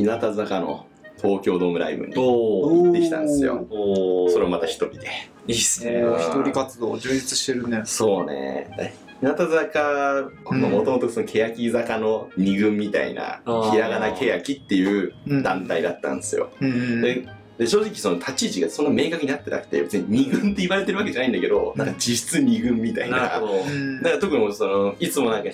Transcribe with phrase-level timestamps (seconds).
[0.00, 0.86] 日向坂の
[1.20, 3.66] 東京ドームライブにお行ってきたんですよ。
[4.30, 5.08] それをまた一人で。
[5.46, 5.92] いいっすね。
[5.96, 7.82] えー一人活動充実してるね。
[7.84, 8.94] そうね。
[9.20, 10.20] 日向坂
[10.52, 16.48] うんもともとその欅坂の二軍みたいな、ひらがな欅っていううん団体だったんですよ。
[16.62, 17.28] うんうんで
[17.58, 23.40] で正直その立ち位置がそんな明確になってなくて別に二軍って言われてるわけじゃないんだけどなんか実質二軍みたいななだか
[24.08, 25.50] ら特にそのいつもなんか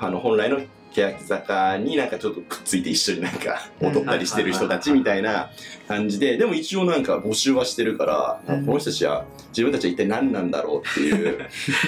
[0.00, 0.58] あの本来の
[0.92, 5.50] 欅坂になんかちょっとくっついて一緒になんか踊ったりしてる人たちみたいな
[5.86, 8.06] 感じででも一応なんか募集はしてるか
[8.46, 8.66] ら、うん。
[8.66, 11.38] この人たちは自分たちは一体何なんだろうっていう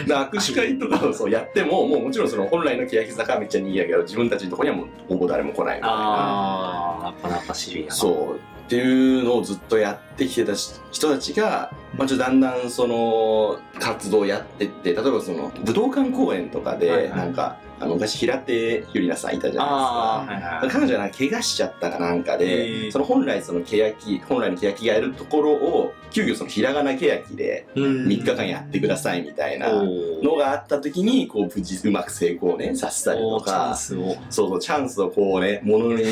[0.07, 5.97] で握手会とかをそうやってももうもちろんその本来の欅坂はめっちゃ賑やけど自分たちのところにはもうほぼ誰も来ないみたいな。
[5.97, 7.95] ああ、なかなかシビアな。
[7.95, 8.41] そう。
[8.67, 19.97] っていうのをずっとやってきてた人たちが、まあ、ちょっとだんだんその活動をやってって例えばその武道館公演とかで、はいはいなんかあの昔平手ゆりなさんいたじゃないですか。
[20.27, 20.71] はいはい。
[20.71, 33.75] 彼女がなんか怪我しちゃったかなんかへでーその本来その欅本来の欅がやるところを急遽そのひらがな欅で3 3日間やってくださいみたいなのがあった時にこう無事うまく成功ねさせたりとか。
[33.75, 36.05] そうそう、チャンスをこうね、ものに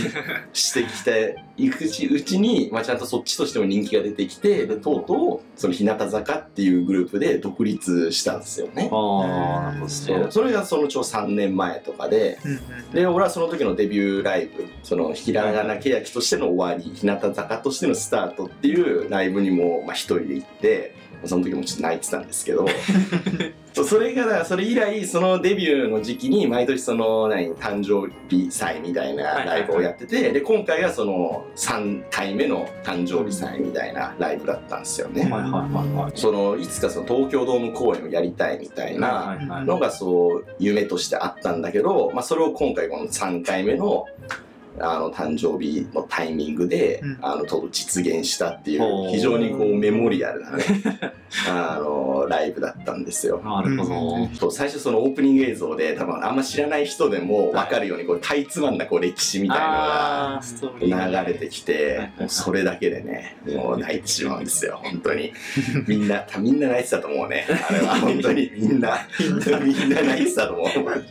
[0.55, 8.89] してきていくうちうちに、まあ、ちゃんとそっちとしても人気が出てきて、で、とうとう、その日向坂っていうグループで独立したんですよね。
[8.93, 12.39] ああ、なるほどそれがそのちょうど3年前とかで、
[12.93, 22.67] で、俺はその時のデビューライブ、そのひらがな欅としての終わり、日向坂としてのスタートっていうライブにも、まあ、一人で行って、その時もちょっと泣いてたんですけど、
[23.73, 35.23] そうそれからそれ以来そのデビューの時期に毎年その何誕生日祭みたいなライブをやってて、で今回がその3回目の誕生日祭みたいなライブだったんですよね。
[35.23, 36.13] はいはいはいはい。
[36.15, 44.07] そのいつかその東京ドーム公演をやりたいみたいなのがそう夢としてあったんだけど、まあ、それを今回この3回目の
[44.81, 47.19] あの誕生日のタイミングで、うん。
[47.21, 50.65] あのと実現したっていう非常にこうメモリアルなね
[51.49, 53.41] あのライブだったんですよ。
[53.44, 54.50] なるほど。
[54.50, 60.41] 最初そのオープニング映像で多分あんま知らない人でも分かるようにこうかいつまんだこう歴史みたいな
[60.81, 65.33] のが流れてきてもうそれだけでねもう泣いてしまうんですよ本当に。
[65.87, 67.47] みんなみんな泣いてたと思うね。
[67.69, 67.97] あれは。
[67.97, 68.50] 本当に。
[68.55, 68.99] みんな。
[69.19, 70.69] みんな泣いてたと思う。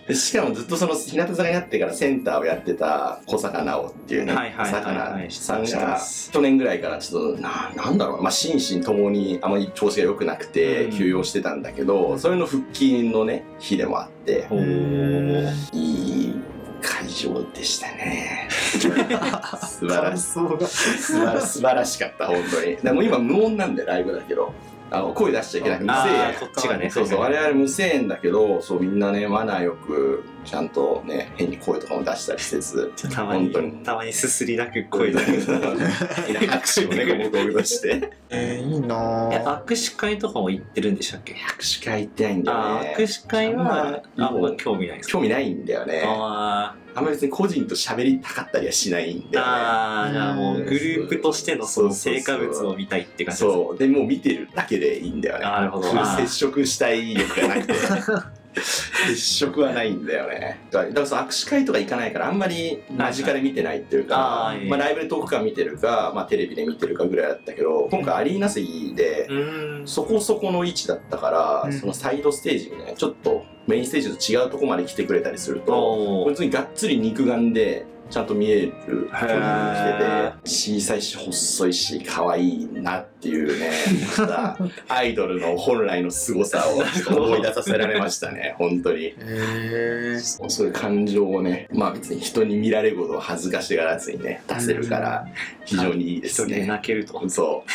[0.07, 5.99] でしかもずっとその日向坂になってからセンターをやってた小坂直っていうね小坂さんが
[6.31, 8.22] 去年ぐらいからちょっとななんだろう。
[8.22, 10.97] まあ心身ともにあまり調子が良くなくてうん。
[10.97, 14.47] 休養してたんだけど、それの復帰のね日でもあって
[15.73, 16.41] いい
[16.81, 18.47] 会場でしたね。
[18.51, 22.78] 素晴らし素晴らしかった本当に。
[22.78, 24.53] でも今無音なんでライブだけど
[24.89, 26.89] あの声出しちゃいけなくて無声あやーこっちがね。
[26.89, 27.19] そうそう。
[27.19, 32.91] 我々無声縁だけどそうみんなねマナーよくちゃんとね変に声とかも出したりせず。
[33.11, 35.31] たまに本当に、たまにすすりだく声だけ。
[36.47, 38.11] 拍手をねこう道具として。
[38.29, 39.29] えー、いいな。
[39.29, 41.33] 握手会とかも行ってるんでしたっけ？
[41.33, 45.07] 握手会行ってないんだよあねー握手会はあんま興味ないです。
[45.07, 46.03] か興味ないんだよね。
[46.05, 49.52] ああんまり別に個人と喋りたかったりはしないんーだよね。
[49.53, 53.78] あーじゃあもうグループとしてのその成果物を見たいって感じそう。
[53.78, 55.44] でもう見てるだけでいいんだよね。
[55.44, 55.90] なるほど。
[56.18, 57.74] 接触したい欲がなくて。
[58.62, 60.59] 接触はないんだよね。
[60.72, 69.29] だからその握手会とか行かないからあんまり間近で見てないっていうか、いいまあ、ライブで遠くから見てるか、まあ、テレビで見てるかぐらいだったけど今回アリーナ席で
[69.85, 71.74] そこそこの位置だったから、うん。
[71.74, 76.29] そのサイドステージみたいなちょっとメインステージと違うとこまで来てくれたりするとおー。
[76.29, 79.35] 普通にがっつり肉眼でちゃんと見える距離
[79.69, 83.72] に来てへて小さいし細いし可愛いなっていうね
[84.88, 86.83] アイドルの本来の凄さを
[87.16, 89.13] 思い出させられましたね本当に。
[89.19, 95.28] えー、そういう感情をねまあ別に人に見られることを恥ずかしがらずにね出せるから
[95.66, 97.28] 非常にいいです一人泣けると。
[97.29, 97.66] そ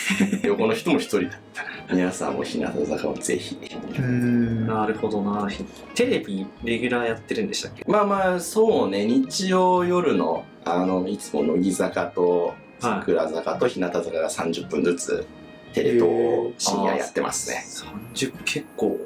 [0.42, 0.46] う。
[0.46, 1.28] 横の人も一人。
[1.51, 1.51] だ
[1.90, 3.58] 皆さんも日向坂をぜひ。
[4.66, 5.48] なるほどな。
[5.94, 7.84] テレビレギュラーやってるんでしたっけ？
[7.86, 9.04] まあまあそうね。
[9.04, 15.26] 日曜夜のあのいつも乃木坂と桜坂と日向坂が30分ずつ
[15.74, 17.64] テレ東を深夜やってますね。
[18.14, 18.98] 30結構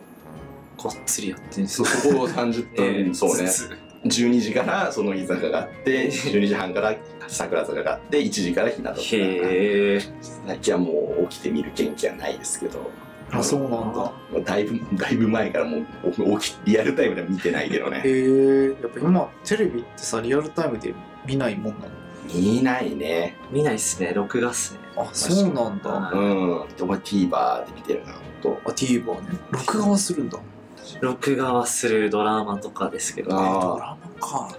[0.82, 3.46] がっつりやってるんですそよこを30分、 そうね。
[3.46, 3.70] ずつ
[4.06, 6.94] 12時からその乃木坂があって12時半から
[7.28, 9.16] 桜坂があって1時から日向坂があって。
[9.16, 10.00] へえ。
[10.46, 12.90] 最近はもう起きて見る元気はないですけど。
[13.32, 14.12] あ、そうなんだ。
[14.44, 20.94] だいぶだいぶ前からもう起きリアルタイムでは見てないけどえねー、やっぱ今、テレビってさ、リアルタイムで
[21.26, 21.90] 見ないもんなの？
[22.32, 23.36] 見ないね。
[23.50, 24.12] 見ないっすね。
[24.14, 24.80] 録画っすね。
[24.96, 25.90] あ、そうなんだ。
[25.90, 26.50] はあ、うん。
[26.82, 28.60] お前 TVer で見てるなほんと。
[28.72, 29.38] TVer ね。
[29.50, 30.38] 録画はするんだ。
[31.00, 34.58] 録画はするドラマとかですけどねドラマか。